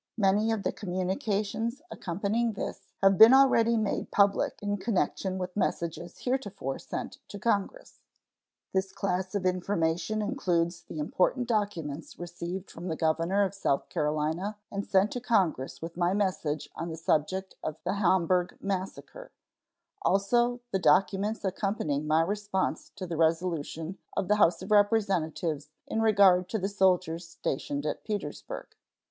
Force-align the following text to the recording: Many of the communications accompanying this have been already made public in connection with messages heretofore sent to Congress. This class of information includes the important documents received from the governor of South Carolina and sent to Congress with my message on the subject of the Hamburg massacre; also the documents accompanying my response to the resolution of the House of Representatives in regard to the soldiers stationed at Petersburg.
Many 0.17 0.51
of 0.51 0.63
the 0.63 0.71
communications 0.71 1.83
accompanying 1.91 2.53
this 2.53 2.91
have 3.03 3.19
been 3.19 3.35
already 3.35 3.77
made 3.77 4.09
public 4.09 4.57
in 4.59 4.77
connection 4.77 5.37
with 5.37 5.55
messages 5.55 6.17
heretofore 6.17 6.79
sent 6.79 7.19
to 7.27 7.37
Congress. 7.37 7.99
This 8.73 8.91
class 8.93 9.35
of 9.35 9.45
information 9.45 10.19
includes 10.23 10.81
the 10.85 10.97
important 10.97 11.47
documents 11.47 12.17
received 12.17 12.71
from 12.71 12.87
the 12.87 12.95
governor 12.95 13.43
of 13.43 13.53
South 13.53 13.89
Carolina 13.89 14.57
and 14.71 14.87
sent 14.87 15.11
to 15.11 15.21
Congress 15.21 15.83
with 15.83 15.95
my 15.97 16.15
message 16.15 16.67
on 16.73 16.89
the 16.89 16.97
subject 16.97 17.53
of 17.63 17.77
the 17.83 17.93
Hamburg 17.97 18.57
massacre; 18.59 19.31
also 20.01 20.61
the 20.71 20.79
documents 20.79 21.45
accompanying 21.45 22.07
my 22.07 22.23
response 22.23 22.89
to 22.95 23.05
the 23.05 23.17
resolution 23.17 23.99
of 24.17 24.29
the 24.29 24.37
House 24.37 24.63
of 24.63 24.71
Representatives 24.71 25.69
in 25.85 26.01
regard 26.01 26.49
to 26.49 26.57
the 26.57 26.69
soldiers 26.69 27.27
stationed 27.27 27.85
at 27.85 28.03
Petersburg. 28.03 28.75